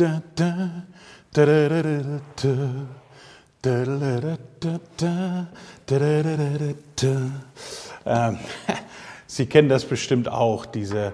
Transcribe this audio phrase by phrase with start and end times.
[0.00, 0.82] da, da,
[1.32, 1.84] da, da,
[3.60, 3.84] da,
[5.86, 7.30] da, da.
[8.06, 8.38] Ähm,
[9.26, 11.12] Sie kennen das bestimmt auch, diese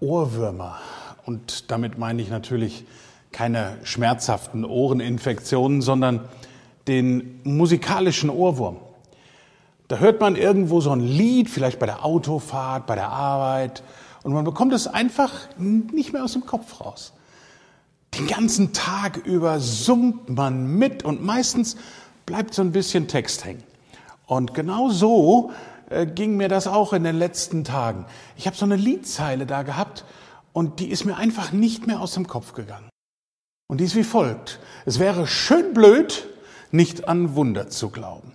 [0.00, 0.78] Ohrwürmer.
[1.26, 2.86] Und damit meine ich natürlich
[3.30, 6.26] keine schmerzhaften Ohreninfektionen, sondern
[6.88, 8.78] den musikalischen Ohrwurm.
[9.88, 13.82] Da hört man irgendwo so ein Lied, vielleicht bei der Autofahrt, bei der Arbeit,
[14.22, 17.12] und man bekommt es einfach nicht mehr aus dem Kopf raus.
[18.14, 21.76] Den ganzen Tag über summt man mit und meistens
[22.26, 23.62] bleibt so ein bisschen Text hängen.
[24.26, 25.52] Und genau so
[25.90, 28.04] äh, ging mir das auch in den letzten Tagen.
[28.36, 30.04] Ich habe so eine Liedzeile da gehabt
[30.52, 32.88] und die ist mir einfach nicht mehr aus dem Kopf gegangen.
[33.68, 34.58] Und die ist wie folgt.
[34.86, 36.26] Es wäre schön blöd,
[36.70, 38.32] nicht an Wunder zu glauben.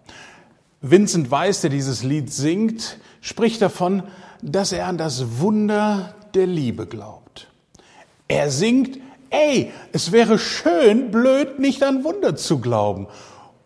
[0.81, 4.03] Vincent Weiss, der dieses Lied singt, spricht davon,
[4.41, 7.47] dass er an das Wunder der Liebe glaubt.
[8.27, 8.99] Er singt,
[9.33, 13.07] ey, es wäre schön blöd, nicht an Wunder zu glauben.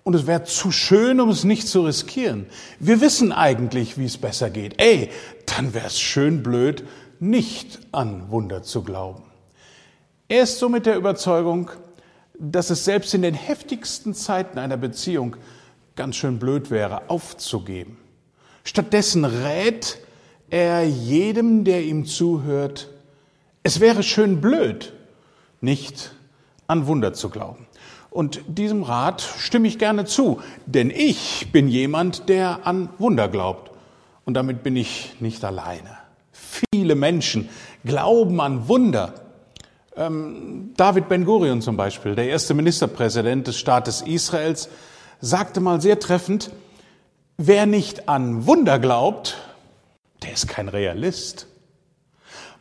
[0.03, 2.45] Und es wäre zu schön, um es nicht zu riskieren.
[2.79, 4.81] Wir wissen eigentlich, wie es besser geht.
[4.81, 5.09] Ey,
[5.45, 6.85] dann wäre es schön blöd,
[7.19, 9.23] nicht an Wunder zu glauben.
[10.29, 11.69] Er ist so mit der Überzeugung,
[12.39, 15.35] dass es selbst in den heftigsten Zeiten einer Beziehung
[15.97, 17.97] ganz schön blöd wäre, aufzugeben.
[18.63, 19.97] Stattdessen rät
[20.49, 22.89] er jedem, der ihm zuhört,
[23.63, 24.93] es wäre schön blöd,
[25.61, 26.13] nicht
[26.67, 27.67] an Wunder zu glauben.
[28.09, 33.71] Und diesem Rat stimme ich gerne zu, denn ich bin jemand, der an Wunder glaubt.
[34.25, 35.97] Und damit bin ich nicht alleine.
[36.31, 37.49] Viele Menschen
[37.85, 39.13] glauben an Wunder.
[39.95, 44.69] Ähm, David Ben-Gurion zum Beispiel, der erste Ministerpräsident des Staates Israels,
[45.21, 46.51] sagte mal sehr treffend,
[47.37, 49.37] wer nicht an Wunder glaubt,
[50.23, 51.47] der ist kein Realist.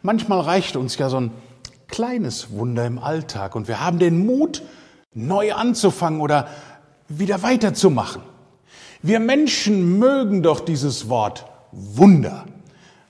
[0.02, 1.30] Manchmal reicht uns ja so ein
[1.88, 4.62] kleines Wunder im Alltag und wir haben den Mut,
[5.14, 6.48] neu anzufangen oder
[7.08, 8.22] wieder weiterzumachen.
[9.02, 12.44] Wir Menschen mögen doch dieses Wort Wunder.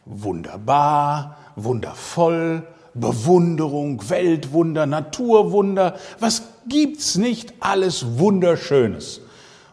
[0.05, 5.97] Wunderbar, wundervoll, Bewunderung, Weltwunder, Naturwunder.
[6.19, 9.21] Was gibt's nicht alles Wunderschönes?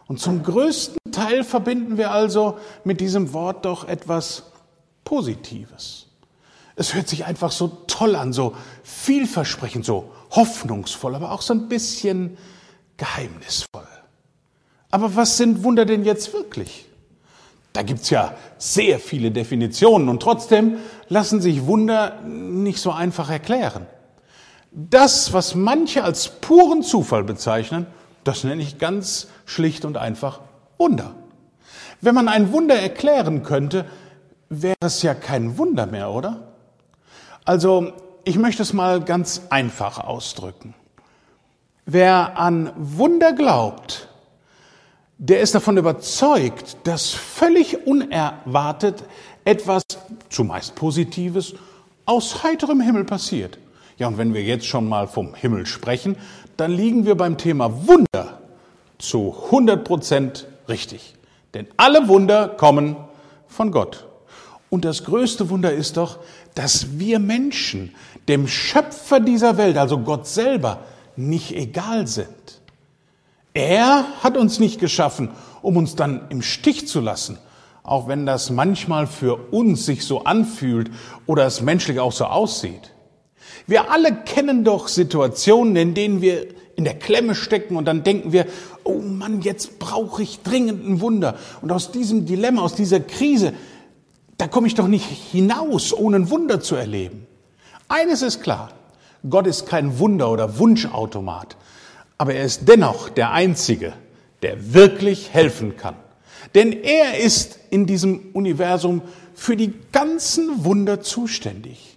[0.06, 4.44] Und zum größten Teil verbinden wir also mit diesem Wort doch etwas
[5.04, 6.03] Positives.
[6.76, 11.68] Es hört sich einfach so toll an, so vielversprechend, so hoffnungsvoll, aber auch so ein
[11.68, 12.36] bisschen
[12.96, 13.86] geheimnisvoll.
[14.90, 16.86] Aber was sind Wunder denn jetzt wirklich?
[17.72, 23.86] Da gibt's ja sehr viele Definitionen und trotzdem lassen sich Wunder nicht so einfach erklären.
[24.70, 27.86] Das, was manche als puren Zufall bezeichnen,
[28.22, 30.40] das nenne ich ganz schlicht und einfach
[30.78, 31.14] Wunder.
[32.00, 33.86] Wenn man ein Wunder erklären könnte,
[34.48, 36.53] wäre es ja kein Wunder mehr, oder?
[37.44, 37.92] Also,
[38.24, 40.74] ich möchte es mal ganz einfach ausdrücken.
[41.84, 44.08] Wer an Wunder glaubt,
[45.18, 49.04] der ist davon überzeugt, dass völlig unerwartet
[49.44, 49.82] etwas,
[50.30, 51.54] zumeist Positives,
[52.06, 53.58] aus heiterem Himmel passiert.
[53.98, 56.16] Ja, und wenn wir jetzt schon mal vom Himmel sprechen,
[56.56, 58.40] dann liegen wir beim Thema Wunder
[58.98, 61.14] zu 100 Prozent richtig.
[61.52, 62.96] Denn alle Wunder kommen
[63.46, 64.06] von Gott.
[64.70, 66.18] Und das größte Wunder ist doch,
[66.54, 67.94] dass wir Menschen
[68.28, 70.80] dem Schöpfer dieser Welt, also Gott selber,
[71.16, 72.60] nicht egal sind.
[73.52, 75.30] Er hat uns nicht geschaffen,
[75.62, 77.38] um uns dann im Stich zu lassen,
[77.82, 80.90] auch wenn das manchmal für uns sich so anfühlt
[81.26, 82.92] oder es menschlich auch so aussieht.
[83.66, 88.32] Wir alle kennen doch Situationen, in denen wir in der Klemme stecken und dann denken
[88.32, 88.46] wir,
[88.82, 91.36] oh Mann, jetzt brauche ich dringend ein Wunder.
[91.62, 93.52] Und aus diesem Dilemma, aus dieser Krise,
[94.38, 97.26] da komme ich doch nicht hinaus, ohne ein Wunder zu erleben.
[97.88, 98.70] Eines ist klar,
[99.28, 101.56] Gott ist kein Wunder- oder Wunschautomat,
[102.18, 103.92] aber er ist dennoch der Einzige,
[104.42, 105.96] der wirklich helfen kann.
[106.54, 109.02] Denn er ist in diesem Universum
[109.34, 111.96] für die ganzen Wunder zuständig.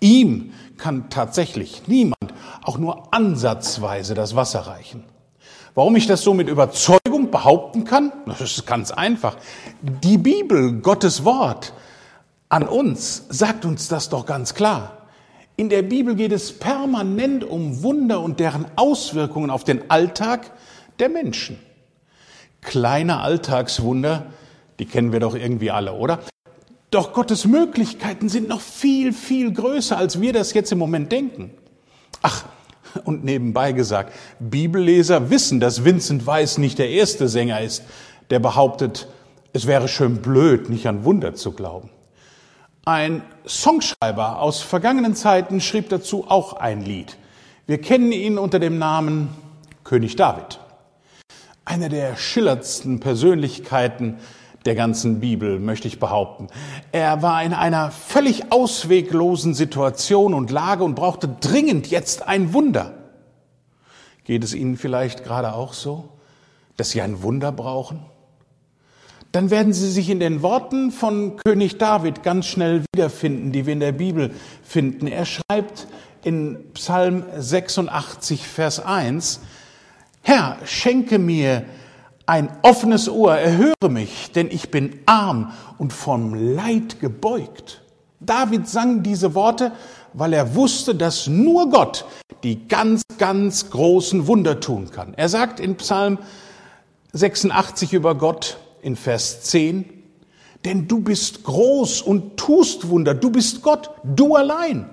[0.00, 5.04] Ihm kann tatsächlich niemand auch nur ansatzweise das Wasser reichen.
[5.74, 8.12] Warum ich das so mit Überzeugung behaupten kann?
[8.26, 9.36] Das ist ganz einfach.
[9.82, 11.72] Die Bibel, Gottes Wort,
[12.48, 15.08] an uns sagt uns das doch ganz klar.
[15.56, 20.52] In der Bibel geht es permanent um Wunder und deren Auswirkungen auf den Alltag
[20.98, 21.58] der Menschen.
[22.60, 24.26] Kleine Alltagswunder,
[24.78, 26.20] die kennen wir doch irgendwie alle, oder?
[26.90, 31.50] Doch Gottes Möglichkeiten sind noch viel, viel größer, als wir das jetzt im Moment denken.
[32.22, 32.44] Ach,
[33.04, 37.84] und nebenbei gesagt, Bibelleser wissen, dass Vincent Weiss nicht der erste Sänger ist,
[38.30, 39.08] der behauptet,
[39.52, 41.90] es wäre schön blöd, nicht an Wunder zu glauben.
[42.84, 47.16] Ein Songschreiber aus vergangenen Zeiten schrieb dazu auch ein Lied.
[47.66, 49.28] Wir kennen ihn unter dem Namen
[49.82, 50.60] König David.
[51.64, 54.18] Einer der schillerndsten Persönlichkeiten
[54.66, 56.48] der ganzen Bibel, möchte ich behaupten.
[56.92, 62.94] Er war in einer völlig ausweglosen Situation und Lage und brauchte dringend jetzt ein Wunder.
[64.24, 66.08] Geht es Ihnen vielleicht gerade auch so,
[66.76, 68.00] dass Sie ein Wunder brauchen?
[69.32, 73.72] Dann werden Sie sich in den Worten von König David ganz schnell wiederfinden, die wir
[73.72, 75.06] in der Bibel finden.
[75.06, 75.86] Er schreibt
[76.24, 79.40] in Psalm 86, Vers 1,
[80.22, 81.64] Herr, schenke mir
[82.26, 87.82] ein offenes Ohr, erhöre mich, denn ich bin arm und vom Leid gebeugt.
[88.20, 89.72] David sang diese Worte,
[90.12, 92.04] weil er wusste, dass nur Gott
[92.42, 95.14] die ganz, ganz großen Wunder tun kann.
[95.14, 96.18] Er sagt in Psalm
[97.12, 99.84] 86 über Gott in Vers 10,
[100.64, 104.90] denn du bist groß und tust Wunder, du bist Gott, du allein.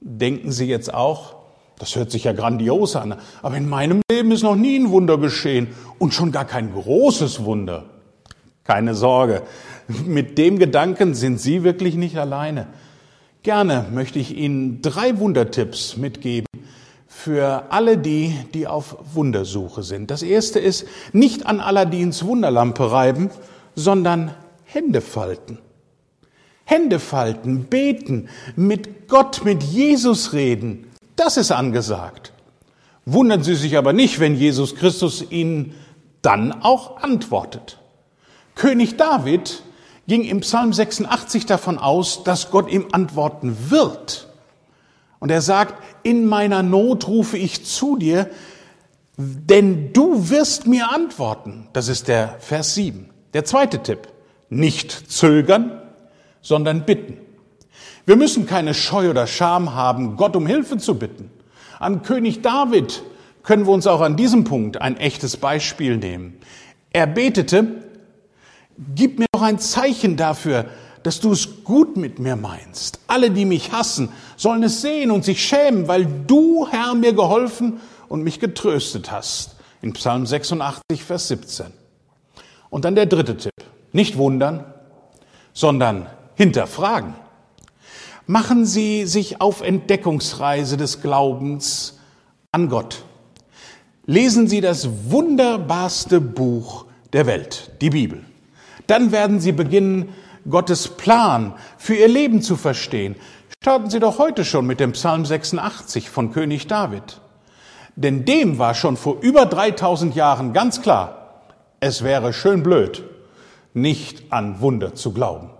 [0.00, 1.41] Denken Sie jetzt auch,
[1.82, 5.18] das hört sich ja grandios an, aber in meinem Leben ist noch nie ein Wunder
[5.18, 5.66] geschehen
[5.98, 7.86] und schon gar kein großes Wunder.
[8.62, 9.42] Keine Sorge,
[10.06, 12.68] mit dem Gedanken sind Sie wirklich nicht alleine.
[13.42, 16.46] Gerne möchte ich Ihnen drei Wundertipps mitgeben
[17.08, 20.12] für alle die, die auf Wundersuche sind.
[20.12, 23.30] Das erste ist, nicht an Aladins Wunderlampe reiben,
[23.74, 24.32] sondern
[24.62, 25.58] Hände falten.
[26.64, 30.86] Hände falten, beten, mit Gott, mit Jesus reden,
[31.16, 32.32] das ist angesagt.
[33.04, 35.74] Wundern Sie sich aber nicht, wenn Jesus Christus Ihnen
[36.22, 37.78] dann auch antwortet.
[38.54, 39.62] König David
[40.06, 44.28] ging im Psalm 86 davon aus, dass Gott ihm antworten wird.
[45.20, 48.28] Und er sagt, in meiner Not rufe ich zu dir,
[49.16, 51.68] denn du wirst mir antworten.
[51.72, 53.10] Das ist der Vers 7.
[53.34, 54.08] Der zweite Tipp.
[54.48, 55.80] Nicht zögern,
[56.40, 57.16] sondern bitten.
[58.06, 61.30] Wir müssen keine Scheu oder Scham haben, Gott um Hilfe zu bitten.
[61.78, 63.02] An König David
[63.42, 66.38] können wir uns auch an diesem Punkt ein echtes Beispiel nehmen.
[66.92, 67.82] Er betete,
[68.94, 70.66] gib mir noch ein Zeichen dafür,
[71.02, 73.00] dass du es gut mit mir meinst.
[73.06, 77.80] Alle, die mich hassen, sollen es sehen und sich schämen, weil du, Herr, mir geholfen
[78.08, 79.56] und mich getröstet hast.
[79.80, 81.66] In Psalm 86, Vers 17.
[82.70, 83.52] Und dann der dritte Tipp.
[83.92, 84.64] Nicht wundern,
[85.52, 87.14] sondern hinterfragen.
[88.26, 91.98] Machen Sie sich auf Entdeckungsreise des Glaubens
[92.52, 93.04] an Gott.
[94.06, 98.24] Lesen Sie das wunderbarste Buch der Welt, die Bibel.
[98.86, 100.10] Dann werden Sie beginnen,
[100.48, 103.16] Gottes Plan für Ihr Leben zu verstehen.
[103.60, 107.20] Starten Sie doch heute schon mit dem Psalm 86 von König David.
[107.96, 111.40] Denn dem war schon vor über 3000 Jahren ganz klar,
[111.80, 113.02] es wäre schön blöd,
[113.74, 115.50] nicht an Wunder zu glauben.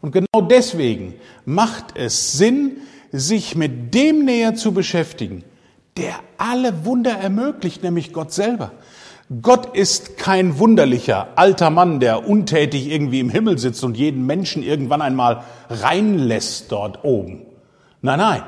[0.00, 1.14] Und genau deswegen
[1.44, 2.78] macht es Sinn,
[3.12, 5.44] sich mit dem näher zu beschäftigen,
[5.96, 8.72] der alle Wunder ermöglicht, nämlich Gott selber.
[9.42, 14.62] Gott ist kein wunderlicher alter Mann, der untätig irgendwie im Himmel sitzt und jeden Menschen
[14.62, 17.42] irgendwann einmal reinlässt dort oben.
[18.02, 18.42] Nein, nein.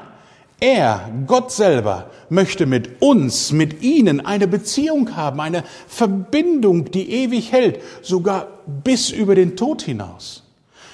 [0.59, 7.51] Er, Gott selber, möchte mit uns, mit Ihnen eine Beziehung haben, eine Verbindung, die ewig
[7.51, 8.47] hält, sogar
[8.85, 10.43] bis über den Tod hinaus.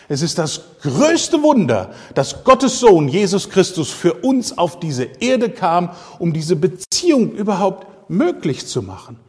[0.09, 5.51] Es ist das größte Wunder, dass Gottes Sohn Jesus Christus für uns auf diese Erde
[5.51, 9.21] kam, um diese Beziehung überhaupt möglich zu machen.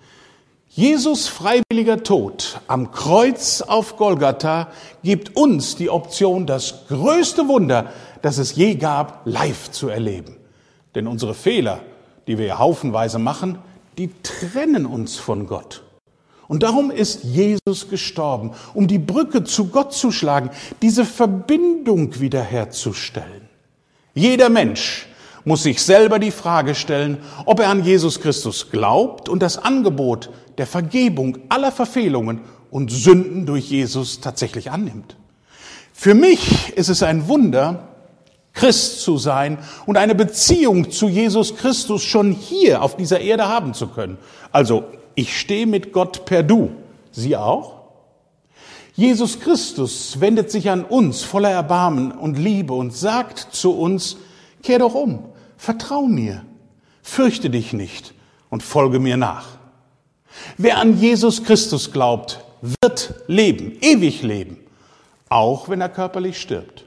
[0.70, 4.70] Jesus freiwilliger Tod am Kreuz auf Golgatha
[5.04, 10.38] gibt uns die Option, das größte Wunder, das es je gab, live zu erleben.
[10.96, 11.82] Denn unsere Fehler,
[12.28, 13.58] die wir haufenweise machen,
[13.98, 15.84] die trennen uns von Gott.
[16.50, 20.50] Und darum ist Jesus gestorben, um die Brücke zu Gott zu schlagen,
[20.82, 23.48] diese Verbindung wiederherzustellen.
[24.16, 25.06] Jeder Mensch
[25.46, 30.32] muss sich selber die Frage stellen, ob er an Jesus Christus glaubt und das Angebot
[30.58, 32.42] der Vergebung aller Verfehlungen
[32.72, 35.18] und Sünden durch Jesus tatsächlich annimmt.
[35.94, 37.90] Für mich ist es ein Wunder,
[38.54, 43.76] Christ zu sein und eine Beziehung zu Jesus Christus schon hier auf dieser Erde haben
[43.76, 44.18] zu können.
[44.52, 44.86] Also
[45.20, 46.72] ich stehe mit Gott per Du.
[47.12, 47.80] Sie auch?
[48.96, 54.18] Jesus Christus wendet sich an uns voller Erbarmen und Liebe und sagt zu uns,
[54.64, 55.26] kehr doch um,
[55.58, 56.46] vertrau mir,
[57.02, 58.14] fürchte dich nicht
[58.50, 59.48] und folge mir nach.
[60.58, 62.44] Wer an Jesus Christus glaubt,
[62.82, 64.58] wird leben, ewig leben,
[65.30, 66.86] auch wenn er körperlich stirbt.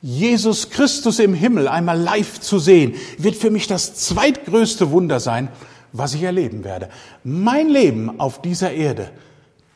[0.00, 5.48] Jesus Christus im Himmel einmal live zu sehen, wird für mich das zweitgrößte Wunder sein,
[5.92, 6.88] was ich erleben werde.
[7.24, 9.10] Mein Leben auf dieser Erde,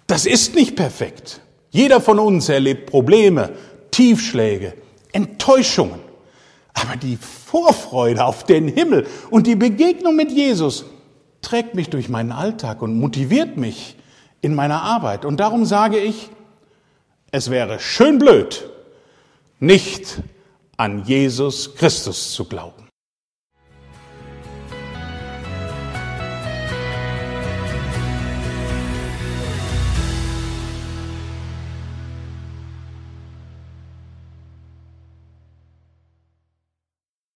[0.06, 1.40] das ist nicht perfekt.
[1.70, 3.52] Jeder von uns erlebt Probleme,
[3.90, 4.74] Tiefschläge,
[5.12, 6.00] Enttäuschungen.
[6.74, 10.84] Aber die Vorfreude auf den Himmel und die Begegnung mit Jesus
[11.42, 13.96] trägt mich durch meinen Alltag und motiviert mich
[14.40, 15.24] in meiner Arbeit.
[15.24, 16.28] Und darum sage ich,
[17.30, 18.68] es wäre schön blöd,
[19.58, 20.20] nicht
[20.76, 22.85] an Jesus Christus zu glauben.